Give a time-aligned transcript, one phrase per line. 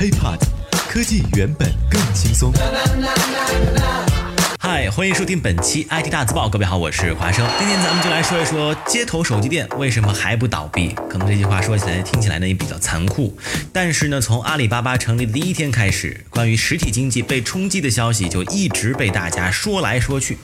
[0.00, 0.40] HiPod，
[0.88, 2.50] 科技原本更轻松。
[4.58, 6.48] 嗨，欢迎收听本期 IT 大字报。
[6.48, 7.46] 各位好，我是华生。
[7.58, 10.96] 今天咱们就来说一说街头手机店为什么还不倒闭。
[11.10, 13.36] 可能这句话说起来听起来呢也比较残酷，
[13.74, 20.38] 但是呢，从阿里巴巴成立的第一天开始，关于实体经济被冲击的消息就一直被大家说来说去。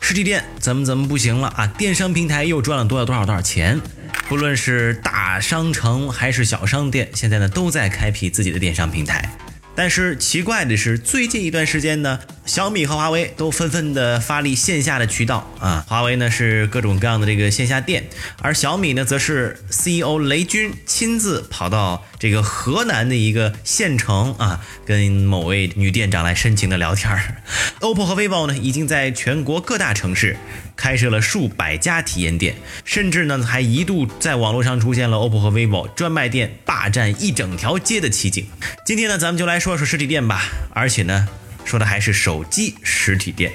[0.00, 1.66] 实体店怎么怎么不行了啊？
[1.78, 3.80] 电商平台又赚了多少多少多少钱？
[4.28, 9.30] 不论是大商城还是小商店，现在呢都在开辟自己的电商平台。
[9.74, 15.84] 但是奇怪的是，最近一段时间呢，小米和华为都纷纷的发力线下的渠道啊。
[15.88, 18.08] 华为呢是各种各样的这个线下店，
[18.40, 27.42] 而小米呢则是 CEO 雷军亲自跑到这个河南的一个县城啊，跟某位女店长来深情的聊天儿。
[27.82, 30.36] OPPO 和 vivo 呢已经在全国各大城市
[30.76, 38.46] 开设了数百家体验店，甚至呢还一度在网络上出现了 OPPO 和 vivo 专卖店霸占一整条街的奇景。
[38.86, 41.28] 今天呢，咱们就来说说实体店吧，而且呢，
[41.66, 43.52] 说的还是手机实体店，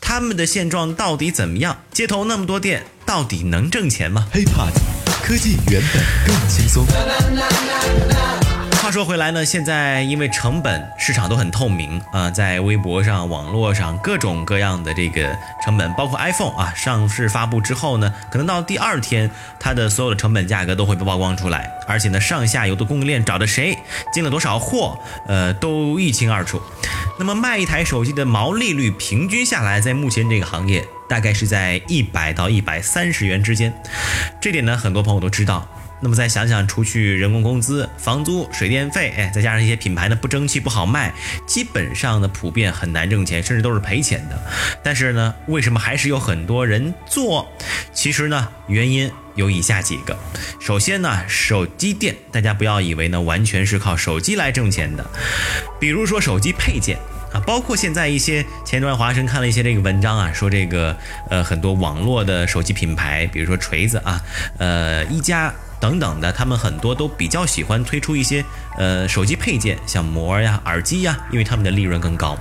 [0.00, 1.78] 他们的现状到底怎么样？
[1.92, 4.72] 街头那么多店，到底能挣钱吗？HiPod，
[5.22, 6.84] 科技原本更轻松。
[8.84, 23.74] 话说回来呢，现在因为成本市场都很透明啊、在微博上、网络上各种各样的这个成本，包括 iPhone 啊上市发布之后呢，可能到第二天它的所有的成本价格都会被曝光出来，而且呢上下游的供应链找的谁
[24.12, 26.60] 进了多少货，呃都一清二楚。
[27.18, 33.72] 那么卖一台手机的毛利率平均下来，在目前这个行业大概是在一百到一百三十元之间，
[34.42, 35.66] 这点呢很多朋友都知道。
[36.04, 41.14] 那么再想想，除去人工工资、房租、水电费，哎，再加上一些品牌呢不争气、不好卖，
[41.46, 44.38] 基本上呢普遍很难挣钱，甚至都是赔钱的。
[44.82, 47.50] 但是呢，为什么还是有很多人做？
[47.94, 50.14] 其实呢，原因有以下几个。
[50.60, 55.10] 首先呢，手机店，大家不要以为呢完全是靠手机来挣钱的，
[55.80, 56.98] 比如说手机配件。
[57.32, 60.96] 啊，包括现在一些前段华生看了一些这个文章啊，说这个
[61.28, 64.22] 呃很多网络的手机品牌，比如说锤子啊，
[64.58, 68.44] 呃一加等等的，他们很多都比较喜欢推出一些
[68.78, 72.38] 呃手机配件，像膜呀、耳机呀，因为他们的利润更高。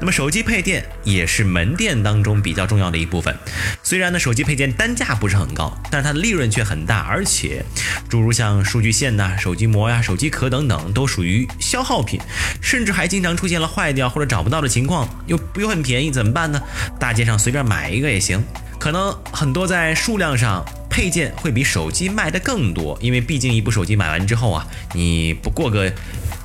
[0.00, 3.36] 那么手机配件也是门店当中比较重要的一部分。
[3.82, 7.64] 虽然呢手机配件单价不是很高，但是它的利润却很大，而且
[8.08, 12.20] 诸如像数据线呐、手机膜呀、手机壳等等，都属于消耗品，
[12.60, 16.60] 甚至还经常出现了坏掉或者找不到的情况，又又很便宜，怎么办呢？
[16.98, 18.42] 大街上随便买一个也行。
[18.78, 25.90] 可能很多在数量上配件会比手机卖的更多，因为毕竟一部手机买完之后啊，你不过个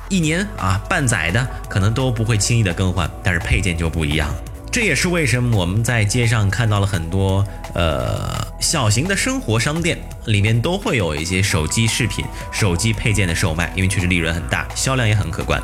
[0.08, 4.32] 一年啊半载的，可能都不会轻易的更换，但是配件就不一样。
[4.70, 7.42] 这也是为什么我们在街上看到了很多
[7.74, 15.60] 呃小型的生活商店，里面都会有一些手机饰品、手机配件的售卖，因为确实利润很大，销量也很可观。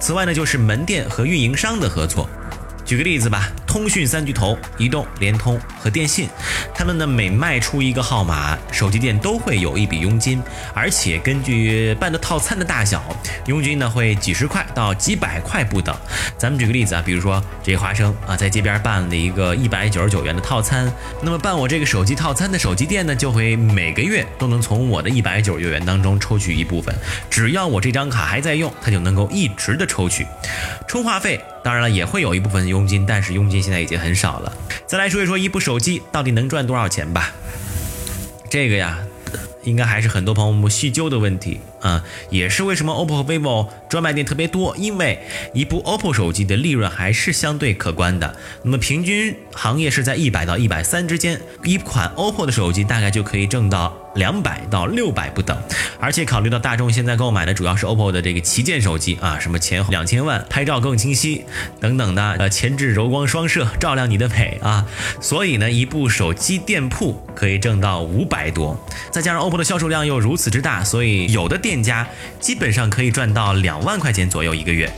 [0.00, 2.28] 此外呢，就是门店和运营商的合作。
[2.84, 6.28] 举个例子吧，通讯三巨头移动、联通和电信，
[6.72, 10.40] 他们呢每卖出一个号码，手机店都会有一笔佣金，
[10.72, 13.02] 而且根据办的套餐的大小，
[13.46, 15.92] 佣金呢会几十块到几百块不等。
[16.38, 20.88] 咱们举个例子啊，比如说这华生啊，在街边办了一个一百九十九元的套餐，
[21.20, 26.94] 那么办我这个手机套餐的手机店呢，就会每个月都能从我的一百九十九元当中抽取一部分，
[27.28, 30.24] 只要我这张卡还在用，它就能够一直的抽取。
[30.86, 34.52] 充话费当然了也会有一部分佣金，但是佣金现在已经很少了。
[34.86, 37.32] 再来说一说一部手机到底能赚多少钱吧，
[38.50, 38.98] 这个呀。
[39.64, 45.18] 应该还是很多朋友们细究的问题啊，也是为什么 OPPO 和 vivo 专卖店特别多，因为
[45.54, 48.36] 一部 OPPO 手机的利润还是相对可观的。
[48.62, 55.56] 那么平均行业是在一百到一百三之间，一款 OPPO 的手机大概就可以挣到两百到六百不等。
[56.00, 61.44] 而且考虑到大众现在购买的主要是 OPPO 的这个旗舰手机啊，什么前后两千万，拍照更清晰
[61.80, 64.86] 等等的，呃，前置柔光双摄照亮你的美啊，
[65.20, 68.78] 所以呢，一部手机店铺可以挣到五百多，
[69.10, 72.06] 再加上 OPPO 的销售量又如此之大，所以有的店家
[72.38, 74.92] 基本上可以赚到两万块钱左右一个月。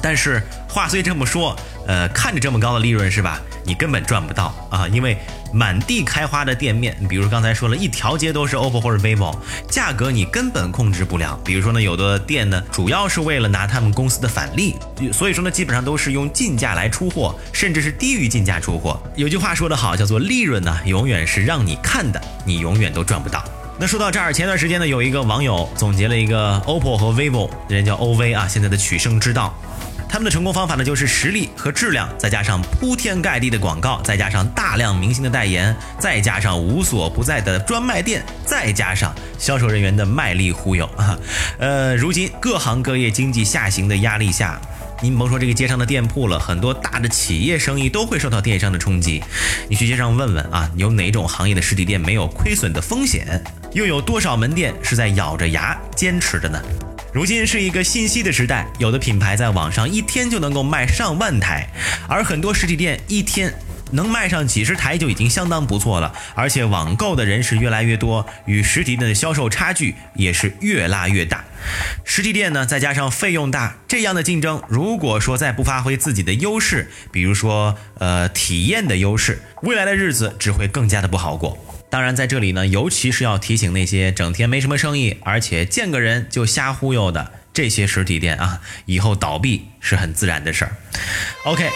[0.00, 1.54] 但是话虽这么说，
[1.86, 3.40] 呃，看着这么高的利润是吧？
[3.64, 5.16] 你根本赚不到啊，因为
[5.52, 9.36] 满地开花的店面，比如刚才说了一条街都是 OPPO 或者 vivo，
[9.68, 11.38] 价格你根本控制不了。
[11.44, 14.74] 比如说呢，有的店呢，主要是为了拿他们公司的返利，
[15.12, 19.00] 所以说呢，基本上都是用进价来出货，甚至是低于进价出货。
[19.14, 23.44] 有句话说得好，叫做利润呢，永远是让你看的，你永远都赚不到。
[23.78, 29.52] 那说到这儿，前段时间呢，有一个网友总结了一个 OPPO 和 vivo，人家叫 OV 啊，现在的取胜之道。
[30.12, 41.18] 他们的成功方法呢，就是实力和质量，再加上铺天盖地的广告，再加上大量明星的代言，再加上无所不在的专卖店，再加上销售人员的卖力忽悠啊。
[41.58, 44.60] 呃，如今各行各业经济下行的压力下。
[45.00, 49.24] 您甭说这个街上的店铺了，很多大的企业生意都会受到电商的冲击。
[49.66, 53.42] 你去街上问问啊，有哪种行业的实体店没有亏损的风险？
[53.72, 56.62] 又有多少门店是在咬着牙坚持着呢？
[57.12, 61.68] 如今是一个信息的时代，有的品牌在网上一天就能够卖上万台，
[62.08, 63.52] 而很多实体店一天。
[63.94, 71.44] 能卖上几十台就已经相当不错了，而且网购的人是越来越多，与实体店的销售差距也是越拉越大。
[72.02, 81.58] 实体店呢，再加上费用大，这样的竞争，如果说再不发挥自己的优势，比如说呃体验的优势，未来的日子只会更加的不好过。
[81.92, 87.32] 当然，在这里呢，尤其是要提醒那些整天没什么生意，而且见个人就瞎忽悠的。
[87.52, 90.72] 这些实体店啊，以后倒闭是很自然的事儿。
[91.44, 91.68] OK，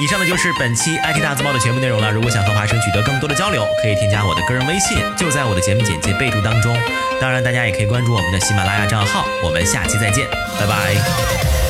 [0.00, 2.12] 以上呢就是本期 IT 大字报的全部内容了。
[2.12, 6.72] 如果想和华生取得更多的交流，可以添加我的个人微信，就在我的节目简介备注当中。
[7.20, 9.26] 当然，大家也可以关注我们的喜马拉雅账号。
[9.42, 10.24] 我们下期再见，
[10.56, 11.63] 拜拜。